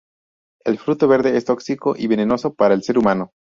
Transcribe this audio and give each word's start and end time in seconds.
El 0.65 0.79
fruto 0.79 1.07
verde 1.07 1.37
es 1.37 1.45
tóxico 1.45 1.93
y 1.95 2.07
venenoso 2.07 2.55
para 2.55 2.73
el 2.73 2.81
ser 2.81 2.97
humano. 2.97 3.33